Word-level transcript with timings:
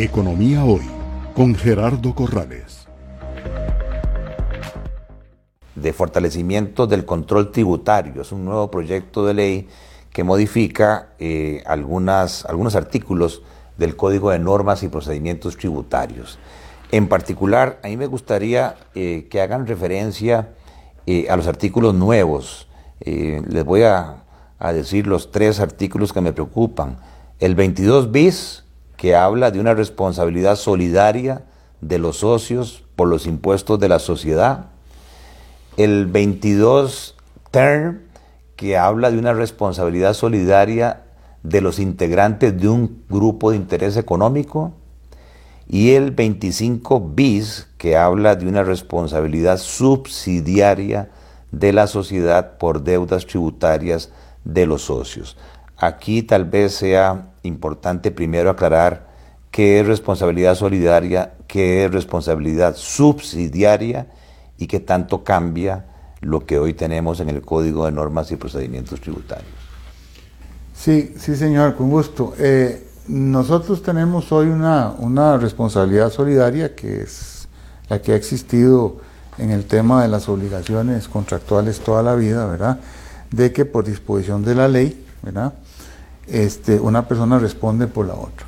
Economía 0.00 0.64
Hoy 0.64 0.82
con 1.34 1.56
Gerardo 1.56 2.14
Corrales. 2.14 2.86
De 5.74 5.92
fortalecimiento 5.92 6.86
del 6.86 7.04
control 7.04 7.50
tributario. 7.50 8.22
Es 8.22 8.30
un 8.30 8.44
nuevo 8.44 8.70
proyecto 8.70 9.26
de 9.26 9.34
ley 9.34 9.68
que 10.12 10.22
modifica 10.22 11.08
eh, 11.18 11.64
algunas, 11.66 12.44
algunos 12.44 12.76
artículos 12.76 13.42
del 13.76 13.96
Código 13.96 14.30
de 14.30 14.38
Normas 14.38 14.84
y 14.84 14.88
Procedimientos 14.88 15.56
Tributarios. 15.56 16.38
En 16.92 17.08
particular, 17.08 17.80
a 17.82 17.88
mí 17.88 17.96
me 17.96 18.06
gustaría 18.06 18.76
eh, 18.94 19.26
que 19.28 19.40
hagan 19.40 19.66
referencia 19.66 20.50
eh, 21.06 21.26
a 21.28 21.36
los 21.36 21.48
artículos 21.48 21.94
nuevos. 21.94 22.68
les 23.04 23.64
voy 23.64 23.82
a, 23.82 24.22
a 24.60 24.72
decir 24.72 25.08
los 25.08 25.32
tres 25.32 25.58
artículos 25.58 26.12
que 26.12 26.20
me 26.20 26.32
preocupan. 26.32 26.98
El 27.40 27.56
22 27.56 28.12
bis, 28.12 28.62
que 28.98 29.14
habla 29.14 29.52
de 29.52 29.60
una 29.60 29.74
responsabilidad 29.74 30.56
solidaria 30.56 31.44
de 31.80 31.98
los 32.00 32.18
socios 32.18 32.84
por 32.96 33.08
los 33.08 33.26
impuestos 33.26 33.78
de 33.78 33.88
la 33.88 34.00
sociedad. 34.00 34.66
El 35.76 36.06
22 36.06 37.14
term, 37.52 38.00
que 38.56 38.76
habla 38.76 39.12
de 39.12 39.18
una 39.18 39.32
responsabilidad 39.34 40.14
solidaria 40.14 41.04
de 41.44 41.60
los 41.60 41.78
integrantes 41.78 42.60
de 42.60 42.68
un 42.68 43.04
grupo 43.08 43.52
de 43.52 43.56
interés 43.56 43.96
económico. 43.96 44.74
Y 45.68 45.92
el 45.92 46.10
25 46.10 47.00
bis, 47.00 47.68
que 47.78 47.96
habla 47.96 48.34
de 48.34 48.48
una 48.48 48.64
responsabilidad 48.64 49.58
subsidiaria 49.58 51.08
de 51.52 51.72
la 51.72 51.86
sociedad 51.86 52.58
por 52.58 52.82
deudas 52.82 53.26
tributarias 53.26 54.10
de 54.44 54.66
los 54.66 54.82
socios. 54.82 55.36
Aquí 55.76 56.24
tal 56.24 56.46
vez 56.46 56.74
sea 56.74 57.27
importante 57.42 58.10
primero 58.10 58.50
aclarar 58.50 59.08
qué 59.50 59.80
es 59.80 59.86
responsabilidad 59.86 60.54
solidaria, 60.54 61.34
qué 61.46 61.84
es 61.84 61.90
responsabilidad 61.90 62.76
subsidiaria 62.76 64.06
y 64.58 64.66
qué 64.66 64.80
tanto 64.80 65.24
cambia 65.24 65.86
lo 66.20 66.46
que 66.46 66.58
hoy 66.58 66.74
tenemos 66.74 67.20
en 67.20 67.28
el 67.28 67.42
Código 67.42 67.86
de 67.86 67.92
Normas 67.92 68.30
y 68.32 68.36
Procedimientos 68.36 69.00
Tributarios. 69.00 69.48
Sí, 70.74 71.14
sí 71.18 71.36
señor, 71.36 71.74
con 71.76 71.90
gusto. 71.90 72.34
Eh, 72.38 72.86
nosotros 73.08 73.82
tenemos 73.82 74.30
hoy 74.32 74.48
una, 74.48 74.94
una 74.98 75.36
responsabilidad 75.36 76.10
solidaria 76.10 76.74
que 76.74 77.02
es 77.02 77.48
la 77.88 78.00
que 78.00 78.12
ha 78.12 78.16
existido 78.16 78.98
en 79.38 79.50
el 79.50 79.64
tema 79.64 80.02
de 80.02 80.08
las 80.08 80.28
obligaciones 80.28 81.08
contractuales 81.08 81.80
toda 81.80 82.02
la 82.02 82.14
vida, 82.14 82.46
¿verdad? 82.46 82.80
De 83.30 83.52
que 83.52 83.64
por 83.64 83.84
disposición 83.84 84.44
de 84.44 84.54
la 84.54 84.68
ley, 84.68 85.04
¿verdad? 85.22 85.54
Este, 86.30 86.78
una 86.78 87.08
persona 87.08 87.38
responde 87.38 87.86
por 87.86 88.06
la 88.06 88.14
otra, 88.14 88.46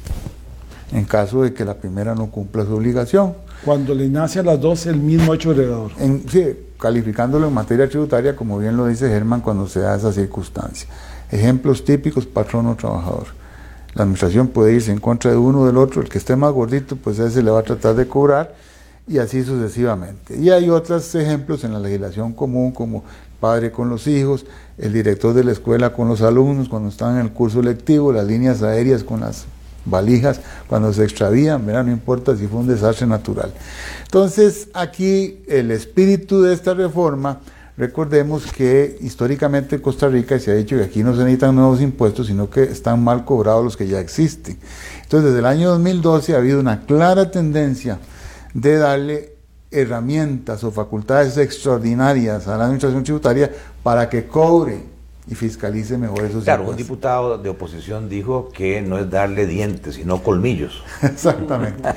en 0.92 1.04
caso 1.04 1.42
de 1.42 1.54
que 1.54 1.64
la 1.64 1.74
primera 1.74 2.14
no 2.14 2.30
cumpla 2.30 2.64
su 2.64 2.74
obligación. 2.74 3.34
Cuando 3.64 3.94
le 3.94 4.08
nace 4.08 4.38
a 4.40 4.42
las 4.42 4.60
dos 4.60 4.86
el 4.86 4.96
mismo 4.96 5.34
hecho 5.34 5.52
heredador. 5.52 5.92
En, 5.98 6.28
sí, 6.28 6.56
calificándolo 6.78 7.48
en 7.48 7.54
materia 7.54 7.88
tributaria, 7.88 8.34
como 8.34 8.58
bien 8.58 8.76
lo 8.76 8.86
dice 8.86 9.08
Germán, 9.08 9.40
cuando 9.40 9.68
se 9.68 9.80
da 9.80 9.96
esa 9.96 10.12
circunstancia. 10.12 10.88
Ejemplos 11.30 11.84
típicos, 11.84 12.26
patrono 12.26 12.74
trabajador. 12.74 13.26
La 13.94 14.02
administración 14.02 14.48
puede 14.48 14.74
irse 14.74 14.92
en 14.92 14.98
contra 14.98 15.30
de 15.30 15.36
uno 15.36 15.60
o 15.60 15.66
del 15.66 15.76
otro, 15.76 16.00
el 16.00 16.08
que 16.08 16.18
esté 16.18 16.36
más 16.36 16.52
gordito, 16.52 16.96
pues 16.96 17.18
ese 17.18 17.42
le 17.42 17.50
va 17.50 17.60
a 17.60 17.62
tratar 17.62 17.94
de 17.96 18.06
cobrar, 18.06 18.54
y 19.06 19.18
así 19.18 19.42
sucesivamente. 19.42 20.36
Y 20.36 20.50
hay 20.50 20.70
otros 20.70 21.14
ejemplos 21.14 21.64
en 21.64 21.72
la 21.72 21.80
legislación 21.80 22.32
común, 22.32 22.70
como 22.72 23.04
padre 23.40 23.72
con 23.72 23.88
los 23.88 24.06
hijos, 24.06 24.46
el 24.78 24.92
director 24.92 25.34
de 25.34 25.44
la 25.44 25.52
escuela 25.52 25.92
con 25.92 26.08
los 26.08 26.22
alumnos 26.22 26.68
cuando 26.68 26.88
están 26.88 27.16
en 27.16 27.26
el 27.26 27.32
curso 27.32 27.62
lectivo, 27.62 28.12
las 28.12 28.26
líneas 28.26 28.62
aéreas 28.62 29.02
con 29.02 29.20
las 29.20 29.46
valijas 29.84 30.40
cuando 30.66 30.92
se 30.92 31.04
extravían, 31.04 31.66
no 31.66 31.90
importa 31.90 32.36
si 32.36 32.46
fue 32.46 32.60
un 32.60 32.66
desastre 32.66 33.06
natural. 33.06 33.52
Entonces, 34.04 34.68
aquí 34.74 35.42
el 35.48 35.70
espíritu 35.70 36.42
de 36.42 36.52
esta 36.52 36.74
reforma, 36.74 37.40
recordemos 37.76 38.44
que 38.52 38.98
históricamente 39.00 39.76
en 39.76 39.82
Costa 39.82 40.08
Rica 40.08 40.38
se 40.38 40.50
ha 40.50 40.54
dicho 40.54 40.76
que 40.76 40.84
aquí 40.84 41.02
no 41.02 41.12
se 41.12 41.20
necesitan 41.20 41.56
nuevos 41.56 41.80
impuestos, 41.80 42.26
sino 42.26 42.50
que 42.50 42.64
están 42.64 43.02
mal 43.02 43.24
cobrados 43.24 43.64
los 43.64 43.76
que 43.76 43.88
ya 43.88 44.00
existen. 44.00 44.58
Entonces, 45.02 45.30
desde 45.30 45.38
el 45.38 45.46
año 45.46 45.70
2012 45.70 46.34
ha 46.34 46.38
habido 46.38 46.60
una 46.60 46.82
clara 46.84 47.30
tendencia 47.30 47.98
de 48.52 48.76
darle 48.76 49.34
herramientas 49.70 50.64
o 50.64 50.70
facultades 50.70 51.36
extraordinarias 51.36 52.48
a 52.48 52.56
la 52.56 52.64
administración 52.64 53.04
tributaria 53.04 53.50
para 53.82 54.08
que 54.08 54.26
cobre 54.26 54.90
y 55.28 55.34
fiscalice 55.34 55.96
mejor 55.96 56.24
esos 56.24 56.42
Claro, 56.42 56.68
un 56.68 56.76
diputado 56.76 57.38
de 57.38 57.48
oposición 57.48 58.08
dijo 58.08 58.48
que 58.52 58.82
no 58.82 58.98
es 58.98 59.08
darle 59.08 59.46
dientes, 59.46 59.94
sino 59.94 60.22
colmillos. 60.22 60.82
Exactamente. 61.02 61.88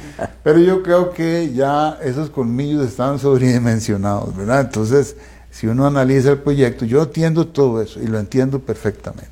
Pero 0.44 0.60
yo 0.60 0.84
creo 0.84 1.12
que 1.12 1.52
ya 1.54 1.98
esos 2.04 2.30
colmillos 2.30 2.86
están 2.86 3.18
sobredimensionados, 3.18 4.36
¿verdad? 4.36 4.62
Entonces, 4.62 5.16
si 5.50 5.68
uno 5.68 5.88
analiza 5.88 6.32
el 6.32 6.40
proyecto, 6.40 6.86
yo 6.86 7.02
entiendo 7.04 7.48
todo 7.48 7.82
eso 7.82 8.00
y 8.00 8.08
lo 8.08 8.20
entiendo 8.20 8.60
perfectamente. 8.60 9.30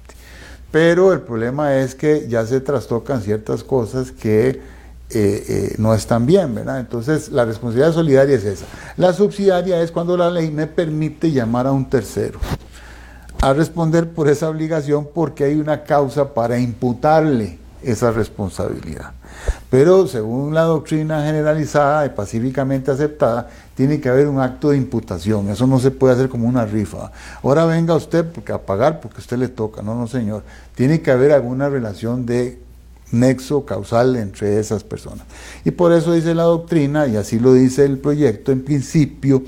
Pero 0.72 1.14
el 1.14 1.22
problema 1.22 1.76
es 1.78 1.94
que 1.94 2.28
ya 2.28 2.46
se 2.46 2.62
trastocan 2.62 3.22
ciertas 3.22 3.64
cosas 3.64 4.12
que 4.12 4.62
eh, 5.14 5.46
eh, 5.48 5.76
no 5.78 5.94
están 5.94 6.26
bien, 6.26 6.56
¿verdad? 6.56 6.80
Entonces, 6.80 7.30
la 7.30 7.46
responsabilidad 7.46 7.94
solidaria 7.94 8.36
es 8.36 8.46
esa. 8.46 8.66
La 8.98 9.14
subsidiaria 9.14 9.82
es 9.82 9.92
cuando 9.92 10.16
la 10.18 10.30
ley 10.30 10.52
me 10.52 10.68
permite 10.68 11.32
llamar 11.32 11.68
a 11.68 11.72
un 11.72 11.90
tercero 11.90 12.40
a 13.42 13.54
responder 13.54 14.10
por 14.12 14.28
esa 14.28 14.50
obligación 14.50 15.08
porque 15.14 15.44
hay 15.44 15.56
una 15.56 15.84
causa 15.84 16.34
para 16.34 16.60
imputarle 16.60 17.58
esa 17.84 18.12
responsabilidad. 18.12 19.14
Pero 19.70 20.06
según 20.08 20.54
la 20.54 20.64
doctrina 20.64 21.26
generalizada 21.26 22.06
y 22.06 22.10
pacíficamente 22.10 22.92
aceptada, 22.92 23.50
tiene 23.76 24.00
que 24.00 24.10
haber 24.10 24.28
un 24.28 24.40
acto 24.40 24.70
de 24.70 24.78
imputación. 24.78 25.50
Eso 25.50 25.66
no 25.66 25.80
se 25.80 25.90
puede 25.90 26.14
hacer 26.14 26.30
como 26.30 26.48
una 26.48 26.66
rifa. 26.66 27.12
Ahora 27.42 27.66
venga 27.66 27.96
usted 27.96 28.26
porque 28.26 28.52
a 28.52 28.60
pagar 28.60 29.00
porque 29.00 29.18
a 29.18 29.22
usted 29.22 29.38
le 29.38 29.48
toca. 29.48 29.82
No, 29.82 29.96
no, 29.96 30.08
señor. 30.08 30.44
Tiene 30.76 31.02
que 31.02 31.10
haber 31.10 31.32
alguna 31.32 31.70
relación 31.70 32.26
de 32.26 32.60
nexo 33.12 33.66
causal 33.66 34.16
entre 34.16 34.60
esas 34.60 34.84
personas. 34.84 35.26
Y 35.64 35.72
por 35.72 35.92
eso 35.94 36.14
dice 36.14 36.34
la 36.34 36.44
doctrina, 36.44 37.08
y 37.08 37.16
así 37.16 37.40
lo 37.40 37.54
dice 37.54 37.86
el 37.86 37.98
proyecto 37.98 38.52
en 38.52 38.64
principio, 38.64 39.44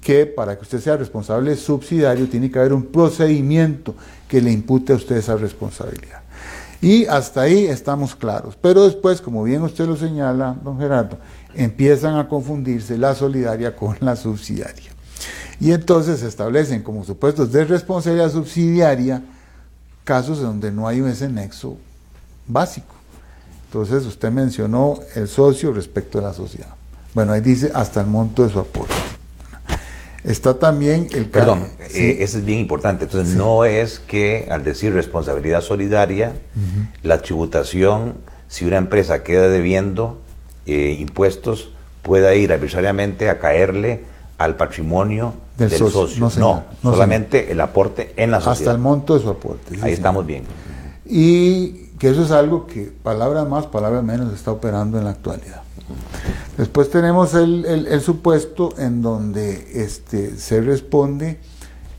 que 0.00 0.26
para 0.26 0.56
que 0.56 0.62
usted 0.62 0.80
sea 0.80 0.96
responsable 0.96 1.54
subsidiario 1.56 2.28
tiene 2.28 2.50
que 2.50 2.58
haber 2.58 2.72
un 2.72 2.86
procedimiento 2.86 3.94
que 4.28 4.40
le 4.40 4.50
impute 4.50 4.92
a 4.92 4.96
usted 4.96 5.16
esa 5.16 5.36
responsabilidad. 5.36 6.22
Y 6.80 7.04
hasta 7.06 7.42
ahí 7.42 7.66
estamos 7.66 8.16
claros. 8.16 8.56
Pero 8.60 8.84
después, 8.84 9.20
como 9.20 9.42
bien 9.42 9.62
usted 9.62 9.86
lo 9.86 9.96
señala, 9.96 10.56
don 10.64 10.78
Gerardo, 10.78 11.18
empiezan 11.54 12.16
a 12.16 12.28
confundirse 12.28 12.96
la 12.96 13.14
solidaria 13.14 13.76
con 13.76 13.96
la 14.00 14.16
subsidiaria. 14.16 14.90
Y 15.60 15.72
entonces 15.72 16.20
se 16.20 16.28
establecen 16.28 16.82
como 16.82 17.04
supuestos 17.04 17.52
de 17.52 17.66
responsabilidad 17.66 18.32
subsidiaria 18.32 19.22
casos 20.04 20.40
donde 20.40 20.72
no 20.72 20.88
hay 20.88 21.00
ese 21.00 21.28
nexo 21.28 21.76
básico. 22.46 22.94
Entonces 23.70 24.04
usted 24.04 24.32
mencionó 24.32 24.98
el 25.14 25.28
socio 25.28 25.72
respecto 25.72 26.18
a 26.18 26.22
la 26.22 26.32
sociedad. 26.32 26.74
Bueno, 27.14 27.32
ahí 27.32 27.40
dice 27.40 27.70
hasta 27.72 28.00
el 28.00 28.08
monto 28.08 28.42
de 28.42 28.50
su 28.52 28.58
aporte. 28.58 28.92
Está 30.24 30.58
también 30.58 31.06
el... 31.12 31.26
Perdón, 31.26 31.68
eh, 31.94 32.16
eso 32.18 32.38
es 32.38 32.44
bien 32.44 32.58
importante. 32.58 33.04
Entonces 33.04 33.36
no 33.36 33.64
es 33.64 34.00
que 34.00 34.48
al 34.50 34.64
decir 34.64 34.92
responsabilidad 34.92 35.60
solidaria, 35.60 36.32
la 37.04 37.22
tributación, 37.22 38.14
si 38.48 38.64
una 38.64 38.76
empresa 38.78 39.22
queda 39.22 39.48
debiendo 39.48 40.20
eh, 40.66 40.96
impuestos, 40.98 41.70
pueda 42.02 42.34
ir 42.34 42.52
arbitrariamente 42.52 43.30
a 43.30 43.38
caerle 43.38 44.02
al 44.38 44.56
patrimonio 44.56 45.34
del, 45.56 45.70
socio. 45.70 46.28
No, 46.40 46.64
solamente 46.82 47.52
el 47.52 47.60
aporte 47.60 48.14
en 48.16 48.32
la 48.32 48.40
sociedad. 48.40 48.72
Hasta 48.72 48.72
el 48.72 48.78
monto 48.78 49.14
de 49.14 49.22
su 49.22 49.30
aporte. 49.30 49.78
Ahí 49.80 49.92
estamos 49.92 50.26
bien. 50.26 50.42
Y 51.06 51.79
que 52.00 52.08
eso 52.08 52.22
es 52.24 52.30
algo 52.30 52.66
que 52.66 52.90
palabra 53.02 53.44
más, 53.44 53.66
palabra 53.66 54.00
menos 54.00 54.32
está 54.32 54.50
operando 54.50 54.96
en 54.96 55.04
la 55.04 55.10
actualidad. 55.10 55.60
Después 56.56 56.88
tenemos 56.88 57.34
el, 57.34 58.00
supuesto 58.00 58.70
en 58.78 59.02
donde 59.02 59.70
este, 59.74 60.38
se 60.38 60.62
responde 60.62 61.38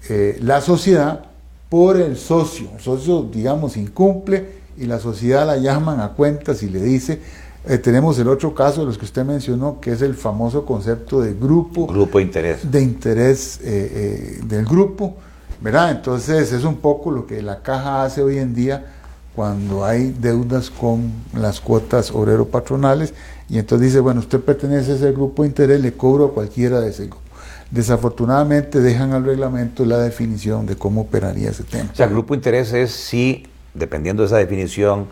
eh, 0.10 0.40
la 0.42 0.60
sociedad 0.60 1.26
por 1.70 1.98
el 1.98 2.18
socio. 2.18 2.70
El 2.74 2.82
socio, 2.82 3.22
digamos, 3.32 3.78
incumple 3.78 4.62
y 4.76 4.88
la 4.88 5.00
sociedad 5.00 5.46
la 5.46 5.58
llaman 5.58 6.00
a 6.00 6.14
cuentas 6.14 6.64
y 6.64 6.70
le 6.70 6.82
dice, 6.82 7.22
eh, 7.68 7.78
tenemos 7.78 8.18
el 8.18 8.28
otro 8.28 8.56
caso 8.56 8.80
de 8.82 8.88
los 8.88 8.98
que 8.98 9.06
usted 9.06 9.24
mencionó, 9.24 9.80
que 9.80 9.92
es 9.92 10.02
el 10.02 10.16
famoso 10.16 10.66
concepto 10.66 11.22
de 11.22 11.36
grupo. 11.36 11.86
Grupo 11.86 12.18
de 12.18 12.24
interés. 12.24 12.72
De 12.72 12.82
interés 12.82 13.60
eh, 13.64 14.40
del 14.46 14.66
grupo, 14.66 15.18
¿verdad? 15.62 15.92
Entonces 15.92 16.52
es 16.54 16.64
un 16.64 16.78
poco 16.78 17.12
lo 17.12 17.28
que 17.28 17.44
la 17.44 17.62
caja 17.62 18.04
hace 18.04 18.24
hoy 18.24 18.40
en 18.40 18.56
día 18.56 18.96
cuando 19.36 19.86
hay 19.86 20.14
deudas 20.20 20.70
con 20.70 21.12
las 21.34 21.62
cuotas 21.62 22.12
obrero-patronales 22.12 23.14
y 23.50 23.60
entonces 23.60 23.88
dice, 23.88 24.00
bueno, 24.00 24.20
usted 24.20 24.40
pertenece 24.40 24.94
a 24.94 24.96
ese 24.96 25.12
grupo 25.12 25.44
de 25.44 25.50
interés, 25.50 25.82
le 25.82 25.94
cobro 25.94 26.26
a 26.26 26.34
cualquiera 26.34 26.80
de 26.80 26.90
ese 26.90 27.08
grupo. 27.08 27.22
Desafortunadamente 27.70 28.80
dejan 28.80 29.14
al 29.14 29.24
reglamento 29.24 29.86
la 29.86 30.00
definición 30.00 30.66
de 30.66 30.76
cómo 30.76 31.02
operaría 31.02 31.50
ese 31.50 31.64
tema. 31.64 31.90
O 31.92 31.96
sea, 31.96 32.06
el 32.06 32.12
grupo 32.12 32.34
de 32.34 32.40
interés 32.40 32.74
es 32.74 32.92
si, 32.92 33.48
dependiendo 33.74 34.24
de 34.24 34.28
esa 34.28 34.38
definición, 34.38 35.08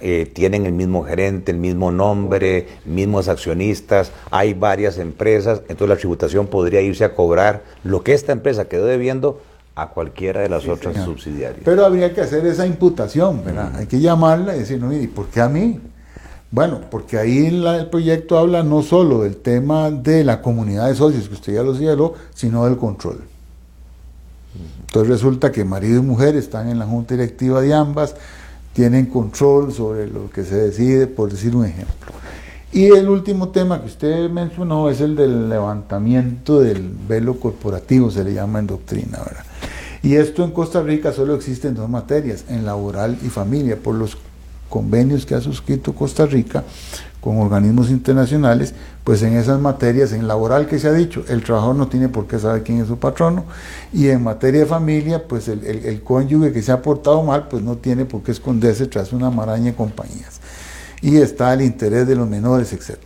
eh, 0.00 0.30
tienen 0.32 0.64
el 0.64 0.72
mismo 0.72 1.04
gerente, 1.04 1.50
el 1.52 1.58
mismo 1.58 1.90
nombre, 1.90 2.68
mismos 2.84 3.28
accionistas, 3.28 4.12
hay 4.30 4.54
varias 4.54 4.98
empresas, 4.98 5.60
entonces 5.68 5.88
la 5.88 5.96
tributación 5.96 6.46
podría 6.46 6.80
irse 6.80 7.04
a 7.04 7.14
cobrar 7.14 7.62
lo 7.84 8.02
que 8.02 8.14
esta 8.14 8.32
empresa 8.32 8.66
quedó 8.66 8.86
debiendo 8.86 9.40
a 9.78 9.86
cualquiera 9.90 10.40
de 10.40 10.48
las 10.48 10.66
otras 10.66 11.04
subsidiarias. 11.04 11.62
Pero 11.64 11.86
habría 11.86 12.12
que 12.12 12.20
hacer 12.20 12.44
esa 12.46 12.66
imputación, 12.66 13.44
¿verdad? 13.44 13.76
Hay 13.76 13.86
que 13.86 14.00
llamarla 14.00 14.56
y 14.56 14.60
decir, 14.60 14.80
no, 14.80 14.92
¿y 14.92 15.06
por 15.06 15.28
qué 15.28 15.40
a 15.40 15.48
mí? 15.48 15.78
Bueno, 16.50 16.80
porque 16.90 17.16
ahí 17.16 17.46
el 17.46 17.86
proyecto 17.88 18.36
habla 18.38 18.64
no 18.64 18.82
solo 18.82 19.22
del 19.22 19.36
tema 19.36 19.90
de 19.90 20.24
la 20.24 20.42
comunidad 20.42 20.88
de 20.88 20.96
socios, 20.96 21.28
que 21.28 21.34
usted 21.34 21.54
ya 21.54 21.62
lo 21.62 21.76
señaló, 21.76 22.14
sino 22.34 22.64
del 22.64 22.76
control. 22.76 23.20
Entonces 24.80 25.08
resulta 25.08 25.52
que 25.52 25.64
marido 25.64 26.00
y 26.00 26.02
mujer 26.02 26.34
están 26.34 26.68
en 26.68 26.80
la 26.80 26.86
junta 26.86 27.14
directiva 27.14 27.60
de 27.60 27.72
ambas, 27.72 28.16
tienen 28.72 29.06
control 29.06 29.72
sobre 29.72 30.08
lo 30.08 30.28
que 30.30 30.42
se 30.42 30.56
decide, 30.56 31.06
por 31.06 31.30
decir 31.30 31.54
un 31.54 31.66
ejemplo. 31.66 32.12
Y 32.72 32.86
el 32.86 33.08
último 33.08 33.50
tema 33.50 33.80
que 33.80 33.86
usted 33.86 34.28
mencionó 34.28 34.90
es 34.90 35.00
el 35.00 35.14
del 35.14 35.48
levantamiento 35.48 36.58
del 36.60 36.90
velo 37.08 37.38
corporativo, 37.38 38.10
se 38.10 38.24
le 38.24 38.34
llama 38.34 38.58
en 38.58 38.66
doctrina, 38.66 39.18
¿verdad? 39.18 39.44
Y 40.02 40.16
esto 40.16 40.44
en 40.44 40.52
Costa 40.52 40.82
Rica 40.82 41.12
solo 41.12 41.34
existe 41.34 41.68
en 41.68 41.74
dos 41.74 41.88
materias, 41.88 42.44
en 42.48 42.64
laboral 42.64 43.18
y 43.24 43.28
familia, 43.28 43.76
por 43.76 43.94
los 43.94 44.16
convenios 44.68 45.26
que 45.26 45.34
ha 45.34 45.40
suscrito 45.40 45.94
Costa 45.94 46.26
Rica 46.26 46.64
con 47.20 47.38
organismos 47.38 47.90
internacionales, 47.90 48.74
pues 49.02 49.22
en 49.22 49.36
esas 49.36 49.60
materias, 49.60 50.12
en 50.12 50.28
laboral 50.28 50.66
que 50.66 50.78
se 50.78 50.86
ha 50.86 50.92
dicho, 50.92 51.24
el 51.28 51.42
trabajador 51.42 51.76
no 51.76 51.88
tiene 51.88 52.08
por 52.08 52.26
qué 52.26 52.38
saber 52.38 52.62
quién 52.62 52.80
es 52.80 52.88
su 52.88 52.98
patrono, 52.98 53.44
y 53.92 54.08
en 54.08 54.22
materia 54.22 54.60
de 54.60 54.66
familia, 54.66 55.26
pues 55.26 55.48
el, 55.48 56.02
cónyuge 56.04 56.52
que 56.52 56.62
se 56.62 56.70
ha 56.70 56.80
portado 56.80 57.22
mal, 57.22 57.48
pues 57.48 57.62
no 57.62 57.76
tiene 57.76 58.04
por 58.04 58.22
qué 58.22 58.30
esconderse 58.30 58.86
tras 58.86 59.12
una 59.12 59.30
maraña 59.30 59.66
de 59.66 59.74
compañías. 59.74 60.40
Y 61.00 61.16
está 61.16 61.52
el 61.54 61.62
interés 61.62 62.06
de 62.06 62.14
los 62.14 62.28
menores, 62.28 62.72
etc. 62.72 62.98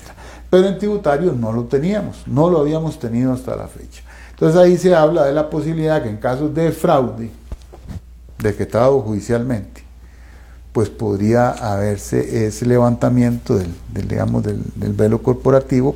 Pero 0.51 0.67
en 0.67 0.79
tributario 0.79 1.33
no 1.33 1.53
lo 1.53 1.65
teníamos, 1.65 2.27
no 2.27 2.51
lo 2.51 2.61
habíamos 2.61 2.99
tenido 2.99 3.33
hasta 3.33 3.57
la 3.57 3.69
fecha. 3.69 4.03
Entonces 4.43 4.61
ahí 4.61 4.77
se 4.77 4.93
habla 4.93 5.25
de 5.25 5.33
la 5.33 5.49
posibilidad 5.49 6.03
que 6.03 6.09
en 6.09 6.17
casos 6.17 6.53
de 6.53 6.73
fraude, 6.73 7.31
decretado 8.41 9.01
judicialmente, 9.01 9.85
pues 10.73 10.91
podría 10.91 11.51
haberse 11.51 12.47
ese 12.49 12.67
levantamiento 12.67 13.55
del, 13.55 13.73
digamos, 14.09 14.43
del, 14.43 14.61
velo 14.75 15.23
corporativo 15.23 15.95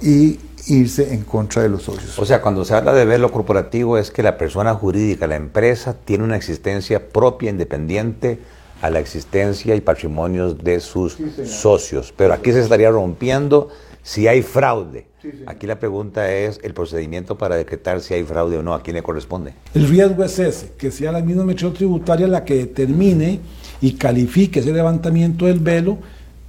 y 0.00 0.38
irse 0.68 1.12
en 1.12 1.24
contra 1.24 1.62
de 1.62 1.68
los 1.68 1.82
socios. 1.82 2.16
O 2.16 2.24
sea, 2.24 2.40
cuando 2.40 2.64
se 2.64 2.74
habla 2.74 2.92
de 2.92 3.04
velo 3.04 3.32
corporativo 3.32 3.98
es 3.98 4.12
que 4.12 4.22
la 4.22 4.38
persona 4.38 4.72
jurídica, 4.72 5.26
la 5.26 5.34
empresa, 5.34 5.96
tiene 6.04 6.22
una 6.22 6.36
existencia 6.36 7.08
propia, 7.08 7.50
independiente 7.50 8.38
a 8.82 8.90
la 8.90 9.00
existencia 9.00 9.74
y 9.74 9.80
patrimonios 9.80 10.62
de 10.62 10.78
sus 10.78 11.18
socios. 11.44 12.14
Pero 12.16 12.34
aquí 12.34 12.52
se 12.52 12.60
estaría 12.60 12.92
rompiendo 12.92 13.68
si 14.04 14.28
hay 14.28 14.42
fraude. 14.42 15.09
Aquí 15.46 15.66
la 15.66 15.78
pregunta 15.78 16.32
es 16.32 16.60
el 16.62 16.72
procedimiento 16.72 17.36
para 17.36 17.56
decretar 17.56 18.00
si 18.00 18.14
hay 18.14 18.24
fraude 18.24 18.56
o 18.56 18.62
no, 18.62 18.74
¿a 18.74 18.82
quién 18.82 18.96
le 18.96 19.02
corresponde? 19.02 19.52
El 19.74 19.86
riesgo 19.88 20.24
es 20.24 20.38
ese, 20.38 20.72
que 20.78 20.90
sea 20.90 21.12
la 21.12 21.20
misma 21.20 21.44
metro 21.44 21.72
tributaria 21.72 22.26
la 22.26 22.44
que 22.44 22.54
determine 22.54 23.40
y 23.80 23.92
califique 23.92 24.60
ese 24.60 24.72
levantamiento 24.72 25.46
del 25.46 25.58
velo 25.58 25.98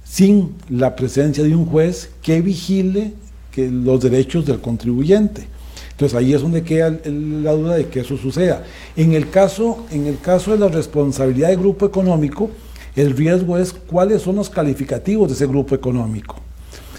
sin 0.04 0.54
la 0.68 0.96
presencia 0.96 1.44
de 1.44 1.54
un 1.54 1.66
juez 1.66 2.10
que 2.22 2.40
vigile 2.40 3.12
que 3.50 3.68
los 3.70 4.00
derechos 4.00 4.46
del 4.46 4.60
contribuyente. 4.60 5.46
Entonces 5.90 6.18
ahí 6.18 6.32
es 6.32 6.40
donde 6.40 6.62
queda 6.62 6.98
la 7.04 7.52
duda 7.52 7.74
de 7.76 7.86
que 7.86 8.00
eso 8.00 8.16
suceda. 8.16 8.64
En 8.96 9.12
el 9.12 9.28
caso, 9.28 9.86
en 9.90 10.06
el 10.06 10.18
caso 10.18 10.52
de 10.52 10.58
la 10.58 10.68
responsabilidad 10.68 11.48
del 11.48 11.58
grupo 11.58 11.86
económico, 11.86 12.50
el 12.96 13.16
riesgo 13.16 13.58
es 13.58 13.72
cuáles 13.72 14.22
son 14.22 14.36
los 14.36 14.50
calificativos 14.50 15.28
de 15.28 15.34
ese 15.34 15.46
grupo 15.46 15.74
económico. 15.74 16.36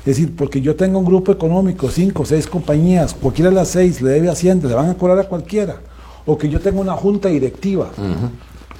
Es 0.05 0.17
decir, 0.17 0.35
porque 0.35 0.59
yo 0.59 0.75
tengo 0.75 0.99
un 0.99 1.05
grupo 1.05 1.31
económico, 1.31 1.89
cinco, 1.89 2.25
seis 2.25 2.45
compañías, 2.45 3.13
cualquiera 3.13 3.49
de 3.49 3.55
las 3.55 3.69
seis 3.69 4.01
le 4.01 4.11
debe 4.11 4.29
Hacienda, 4.29 4.67
le 4.67 4.75
van 4.75 4.89
a 4.89 4.95
cobrar 4.95 5.17
a 5.17 5.23
cualquiera. 5.23 5.77
O 6.25 6.37
que 6.37 6.49
yo 6.49 6.59
tengo 6.59 6.81
una 6.81 6.91
junta 6.93 7.29
directiva, 7.29 7.89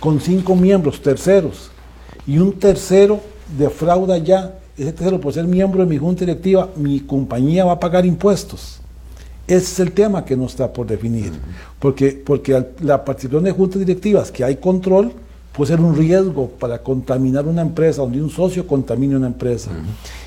con 0.01 0.19
cinco 0.19 0.53
miembros, 0.53 1.01
terceros, 1.01 1.71
y 2.27 2.39
un 2.39 2.51
tercero 2.53 3.21
defrauda 3.57 4.17
ya, 4.17 4.59
ese 4.77 4.91
tercero 4.91 5.21
por 5.21 5.33
ser 5.33 5.45
miembro 5.45 5.79
de 5.81 5.89
mi 5.89 5.97
junta 5.97 6.21
directiva, 6.21 6.69
mi 6.75 6.99
compañía 6.99 7.63
va 7.63 7.73
a 7.73 7.79
pagar 7.79 8.05
impuestos. 8.05 8.81
Ese 9.47 9.57
es 9.57 9.79
el 9.79 9.91
tema 9.93 10.25
que 10.25 10.35
no 10.35 10.45
está 10.45 10.71
por 10.71 10.87
definir, 10.87 11.31
porque, 11.79 12.11
porque 12.11 12.65
la 12.81 13.03
participación 13.05 13.45
de 13.45 13.51
juntas 13.51 13.79
directivas 13.79 14.29
que 14.29 14.43
hay 14.43 14.57
control 14.57 15.13
puede 15.55 15.71
ser 15.71 15.81
un 15.81 15.95
riesgo 15.95 16.49
para 16.59 16.79
contaminar 16.79 17.45
una 17.45 17.61
empresa, 17.61 18.01
donde 18.01 18.21
un 18.21 18.29
socio 18.29 18.65
contamine 18.67 19.15
una 19.15 19.27
empresa. 19.27 19.71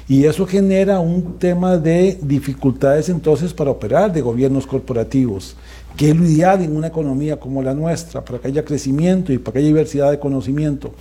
Y 0.08 0.24
eso 0.24 0.46
genera 0.46 1.00
un 1.00 1.38
tema 1.38 1.76
de 1.76 2.18
dificultades 2.22 3.08
entonces 3.08 3.52
para 3.52 3.70
operar 3.70 4.12
de 4.12 4.20
gobiernos 4.20 4.66
corporativos 4.66 5.56
que 5.96 6.10
es 6.10 6.16
lo 6.16 6.26
ideal 6.26 6.62
en 6.62 6.76
una 6.76 6.88
economía 6.88 7.40
como 7.40 7.62
la 7.62 7.74
nuestra, 7.74 8.22
para 8.22 8.38
que 8.38 8.48
haya 8.48 8.64
crecimiento 8.64 9.32
y 9.32 9.38
para 9.38 9.54
que 9.54 9.58
haya 9.60 9.68
diversidad 9.68 10.10
de 10.10 10.18
conocimiento. 10.18 10.92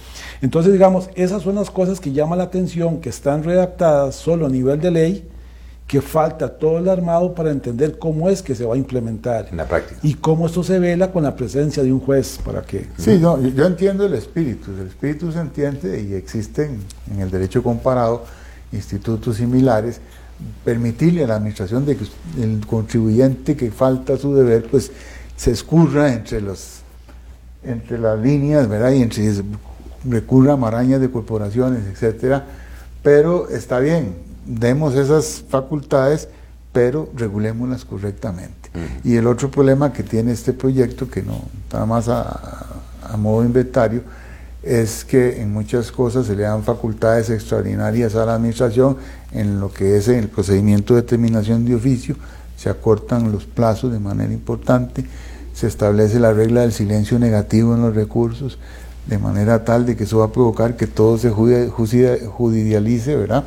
Entonces, 0.42 0.72
digamos, 0.72 1.10
esas 1.16 1.44
son 1.44 1.56
las 1.56 1.70
cosas 1.70 2.00
que 2.00 2.14
llaman 2.14 2.38
la 2.38 2.46
atención, 2.46 3.02
que 3.02 3.10
están 3.10 3.44
redactadas 3.44 4.16
solo 4.16 4.46
a 4.46 4.50
nivel 4.50 4.80
de 4.80 4.92
ley, 4.92 5.28
que 5.88 6.02
falta 6.02 6.50
todo 6.50 6.80
el 6.80 6.90
armado 6.90 7.34
para 7.36 7.52
entender 7.52 8.00
cómo 8.00 8.30
es 8.30 8.42
que 8.42 8.56
se 8.56 8.66
va 8.66 8.74
a 8.74 8.78
implementar. 8.78 9.48
En 9.52 9.58
la 9.58 9.68
práctica. 9.68 10.00
Y 10.02 10.16
cómo 10.16 10.48
esto 10.48 10.64
se 10.64 10.80
vela 10.80 11.12
con 11.12 11.24
la 11.24 11.36
presencia 11.36 11.84
de 11.84 11.94
un 11.94 12.00
juez 12.00 12.40
para 12.44 12.64
que... 12.64 12.88
Sí, 12.98 13.20
no, 13.20 13.40
yo 13.40 13.66
entiendo 13.66 14.06
el 14.06 14.16
espíritu. 14.16 14.72
El 14.72 14.88
espíritu 14.88 15.32
se 15.32 15.40
entiende 15.40 16.02
y 16.02 16.14
existen 16.14 16.80
en 17.12 17.22
el 17.22 17.30
derecho 17.30 17.62
comparado 17.62 18.24
institutos 18.72 19.38
similares 19.38 20.02
permitirle 20.64 21.24
a 21.24 21.28
la 21.28 21.36
administración 21.36 21.86
de 21.86 21.96
que 21.98 22.06
el 22.42 22.66
contribuyente 22.66 23.56
que 23.56 23.72
falta 23.72 24.18
su 24.18 24.36
deber, 24.36 24.68
pues 24.70 24.92
se 25.36 25.52
escurra 25.52 26.12
entre 26.12 26.42
los 26.42 26.82
entre 27.64 27.98
las 27.98 28.20
líneas, 28.20 28.68
¿verdad? 28.68 28.92
Y 28.92 29.02
entre 29.02 29.32
recurra 30.08 30.54
a 30.54 30.58
marañas 30.58 31.02
de 31.02 31.10
corporaciones, 31.10 31.82
etcétera. 31.88 32.46
Pero 33.02 33.50
está 33.50 33.80
bien, 33.80 34.16
demos 34.46 34.96
esas 34.96 35.44
facultades, 35.50 36.28
pero 36.72 37.10
regulémoslas 37.16 37.86
correctamente. 37.86 38.70
Y 39.04 39.16
el 39.16 39.28
otro 39.28 39.50
problema 39.50 39.94
que 39.94 40.04
tiene 40.04 40.34
este 40.34 40.52
proyecto, 40.52 41.10
que 41.10 41.24
no 41.24 41.42
está 41.64 41.86
más 41.86 42.10
a, 42.10 42.82
a 43.02 43.18
modo 43.18 43.46
inventario, 43.46 44.02
es 44.62 45.06
que 45.06 45.42
en 45.42 45.54
muchas 45.54 45.92
cosas 45.92 46.26
se 46.26 46.36
le 46.36 46.44
dan 46.44 46.64
facultades 46.64 47.30
extraordinarias 47.30 48.16
a 48.16 48.26
la 48.26 48.36
administración 48.36 48.98
en 49.32 49.60
lo 49.60 49.72
que 49.72 49.98
es 49.98 50.08
el 50.08 50.28
procedimiento 50.28 50.96
de 50.96 51.02
determinación 51.02 51.66
de 51.66 51.76
oficio, 51.76 52.16
se 52.58 52.70
acortan 52.70 53.32
los 53.32 53.46
plazos 53.46 53.92
de 53.92 54.00
manera 54.00 54.34
importante, 54.34 55.06
se 55.54 55.68
establece 55.68 56.20
la 56.20 56.34
regla 56.34 56.62
del 56.62 56.74
silencio 56.74 57.20
negativo 57.20 57.76
en 57.76 57.82
los 57.82 57.96
recursos, 57.96 58.58
de 59.08 59.20
manera 59.20 59.64
tal 59.64 59.86
de 59.86 59.96
que 59.96 60.06
eso 60.06 60.20
va 60.20 60.26
a 60.26 60.32
provocar 60.32 60.76
que 60.76 60.88
todo 60.88 61.18
se 61.18 61.30
judicialice, 61.30 63.16
¿verdad? 63.16 63.46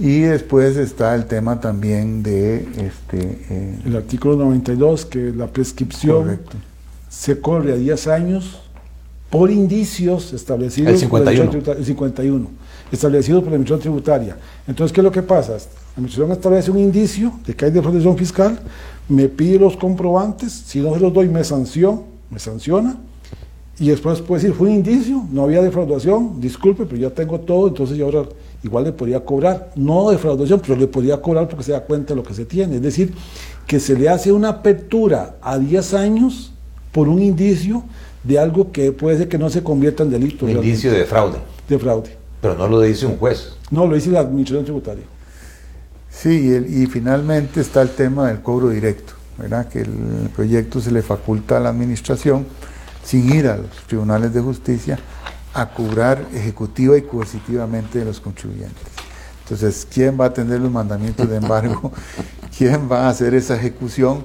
Y 0.00 0.20
después 0.20 0.78
está 0.78 1.14
el 1.14 1.26
tema 1.26 1.60
también 1.60 2.22
de 2.22 2.66
este... 2.78 3.18
Eh, 3.50 3.78
el 3.84 3.96
artículo 3.96 4.36
92, 4.36 5.04
que 5.04 5.30
la 5.30 5.46
prescripción 5.46 6.40
se 7.10 7.38
corre 7.38 7.74
a 7.74 7.76
10 7.76 8.06
años 8.06 8.62
por 9.28 9.50
indicios 9.50 10.32
establecidos 10.32 10.94
el 10.94 10.98
51. 11.00 11.50
por 11.50 11.76
el 11.76 11.84
51, 11.84 12.50
establecidos 12.90 13.42
por 13.42 13.50
la 13.50 13.56
Administración 13.56 13.80
Tributaria. 13.80 14.38
Entonces, 14.66 14.90
¿qué 14.94 15.02
es 15.02 15.04
lo 15.04 15.12
que 15.12 15.22
pasa? 15.22 15.52
La 15.52 15.58
Administración 15.96 16.32
establece 16.32 16.70
un 16.70 16.78
indicio 16.78 17.38
de 17.46 17.54
que 17.54 17.66
hay 17.66 17.70
defraudación 17.70 18.16
fiscal, 18.16 18.58
me 19.06 19.28
pide 19.28 19.58
los 19.58 19.76
comprobantes, 19.76 20.50
si 20.50 20.80
no 20.80 20.94
se 20.94 21.00
los 21.00 21.12
doy 21.12 21.28
me 21.28 21.44
sanciona, 21.44 22.00
me 22.30 22.38
sanciona, 22.38 22.96
y 23.80 23.88
después 23.88 24.20
puede 24.20 24.42
decir, 24.42 24.54
fue 24.54 24.68
un 24.68 24.74
indicio, 24.74 25.24
no 25.32 25.44
había 25.44 25.62
defraudación, 25.62 26.38
disculpe, 26.38 26.84
pero 26.84 27.00
ya 27.00 27.10
tengo 27.10 27.40
todo, 27.40 27.66
entonces 27.66 27.96
yo 27.96 28.04
ahora 28.04 28.24
igual 28.62 28.84
le 28.84 28.92
podría 28.92 29.24
cobrar, 29.24 29.72
no 29.74 30.10
defraudación, 30.10 30.60
pero 30.60 30.76
le 30.76 30.86
podría 30.86 31.20
cobrar 31.20 31.48
porque 31.48 31.64
se 31.64 31.72
da 31.72 31.80
cuenta 31.80 32.12
de 32.12 32.16
lo 32.16 32.22
que 32.22 32.34
se 32.34 32.44
tiene. 32.44 32.76
Es 32.76 32.82
decir, 32.82 33.14
que 33.66 33.80
se 33.80 33.96
le 33.96 34.10
hace 34.10 34.32
una 34.32 34.50
apertura 34.50 35.36
a 35.40 35.58
10 35.58 35.94
años 35.94 36.52
por 36.92 37.08
un 37.08 37.22
indicio 37.22 37.82
de 38.22 38.38
algo 38.38 38.70
que 38.70 38.92
puede 38.92 39.16
ser 39.16 39.28
que 39.28 39.38
no 39.38 39.48
se 39.48 39.62
convierta 39.62 40.02
en 40.02 40.10
delito. 40.10 40.44
Un 40.44 40.52
indicio 40.52 40.92
de 40.92 41.06
fraude. 41.06 41.38
De 41.66 41.78
fraude. 41.78 42.10
Pero 42.42 42.56
no 42.56 42.68
lo 42.68 42.82
dice 42.82 43.06
un 43.06 43.16
juez. 43.16 43.54
No, 43.70 43.86
lo 43.86 43.94
dice 43.94 44.10
la 44.10 44.20
Administración 44.20 44.64
Tributaria. 44.64 45.04
Sí, 46.10 46.54
y, 46.68 46.86
finalmente 46.86 47.62
está 47.62 47.80
el 47.80 47.90
tema 47.90 48.28
del 48.28 48.42
cobro 48.42 48.68
directo, 48.68 49.14
¿verdad? 49.38 49.68
Que 49.68 49.80
el 49.80 50.28
proyecto 50.36 50.80
se 50.80 50.90
le 50.90 51.00
faculta 51.00 51.56
a 51.56 51.60
la 51.60 51.70
Administración, 51.70 52.44
sin 53.04 53.32
ir 53.32 53.48
a 53.48 53.56
los 53.56 53.70
tribunales 53.86 54.32
de 54.34 54.40
justicia, 54.40 54.98
a 55.54 55.70
cobrar 55.70 56.26
ejecutiva 56.34 56.96
y 56.96 57.02
coercitivamente 57.02 57.98
de 57.98 58.04
los 58.04 58.20
contribuyentes. 58.20 58.86
Entonces, 59.42 59.86
¿quién 59.92 60.18
va 60.20 60.26
a 60.26 60.28
atender 60.28 60.60
los 60.60 60.70
mandamientos 60.70 61.28
de 61.28 61.36
embargo? 61.36 61.92
¿Quién 62.56 62.88
va 62.90 63.06
a 63.06 63.08
hacer 63.08 63.34
esa 63.34 63.56
ejecución? 63.56 64.24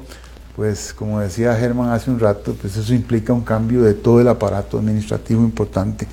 pues 0.55 0.94
como 0.94 1.20
decía 1.20 1.55
Germán 1.55 1.89
hace 1.89 2.10
un 2.10 2.20
rato, 2.20 2.55
pues 2.60 2.77
eso 2.77 2.94
implica 2.94 3.34
un 3.34 3.41
cambio 3.41 3.82
de 3.84 3.94
todo 3.94 4.22
el 4.22 4.27
aparato 4.27 4.79
administrativo 4.79 5.41
importante, 5.41 6.08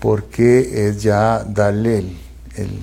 porque 0.00 0.88
es 0.88 1.02
ya 1.02 1.44
darle 1.44 1.98
el, 1.98 2.16
el, 2.56 2.78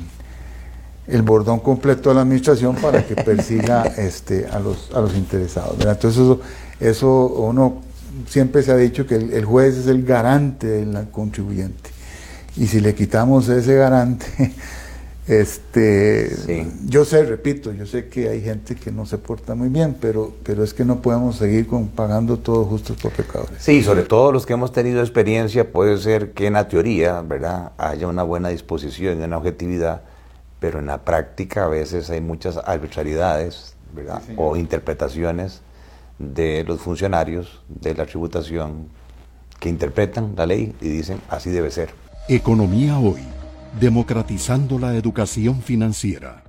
el 1.08 1.22
bordón 1.24 1.60
completo 1.60 2.12
a 2.12 2.14
la 2.14 2.22
administración 2.22 2.76
para 2.76 3.06
que 3.06 3.16
persiga 3.24 3.84
este, 3.84 4.46
a, 4.48 4.60
los, 4.60 4.92
a 4.94 5.02
los 5.02 5.16
interesados. 5.16 5.78
¿verdad? 5.78 5.94
Entonces 5.94 6.22
eso, 6.22 6.40
eso 6.80 7.28
uno 7.28 7.82
siempre 8.28 8.64
se 8.64 8.72
ha 8.72 8.78
dicho 8.78 9.06
que 9.08 9.16
el, 9.16 9.34
el 9.34 9.46
juez 9.46 9.78
es 9.78 9.88
el 9.88 10.04
garante 10.04 10.68
del 10.68 11.10
contribuyente. 11.10 11.90
Y 12.58 12.68
si 12.68 12.80
le 12.82 12.94
quitamos 12.96 13.48
ese 13.50 13.76
garante, 13.76 14.26
este, 15.28 16.30
Sí. 16.36 16.68
yo 16.88 17.06
sé, 17.06 17.24
repito, 17.24 17.72
yo 17.72 17.86
sé 17.86 18.08
que 18.10 18.28
hay 18.30 18.42
gente 18.42 18.76
que 18.76 18.92
no 18.92 19.06
se 19.06 19.18
porta 19.18 19.56
muy 19.56 19.70
bien, 19.70 19.96
pero, 20.02 20.34
pero 20.44 20.64
es 20.64 20.74
que 20.74 20.84
no 20.84 21.02
podemos 21.02 21.38
seguir 21.38 21.68
con, 21.68 21.88
pagando 21.88 22.38
todo 22.38 22.66
justos 22.66 22.98
por 22.98 23.12
pecadores. 23.12 23.54
Sí, 23.60 23.84
sobre 23.84 24.04
todo 24.04 24.32
los 24.32 24.46
que 24.46 24.54
hemos 24.54 24.74
tenido 24.74 25.00
experiencia, 25.02 25.72
puede 25.72 25.98
ser 25.98 26.32
que 26.32 26.48
en 26.48 26.54
la 26.54 26.68
teoría, 26.68 27.22
¿verdad?, 27.22 27.72
haya 27.78 28.08
una 28.08 28.24
buena 28.24 28.50
disposición 28.50 29.22
y 29.22 29.24
una 29.24 29.38
objetividad, 29.38 30.02
pero 30.60 30.80
en 30.80 30.88
la 30.88 31.00
práctica 31.06 31.66
a 31.66 31.68
veces 31.70 32.10
hay 32.10 32.20
muchas 32.22 32.58
arbitrariedades, 32.58 33.76
¿verdad?, 33.96 34.22
Sí, 34.28 34.34
o 34.38 34.56
interpretaciones 34.58 35.62
de 36.22 36.64
los 36.64 36.80
funcionarios 36.82 37.62
de 37.68 37.94
la 37.96 38.06
tributación 38.06 38.88
que 39.60 39.70
interpretan 39.70 40.34
la 40.36 40.46
ley 40.46 40.74
y 40.82 40.90
dicen 40.90 41.20
así 41.30 41.50
debe 41.50 41.72
ser. 41.72 41.90
Economía 42.28 42.98
Hoy, 43.00 43.22
democratizando 43.80 44.80
la 44.80 44.96
educación 44.96 45.62
financiera. 45.62 46.44